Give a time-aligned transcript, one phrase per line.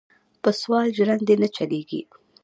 [0.41, 2.01] پۀ سوال ژرندې نۀ چلېږي.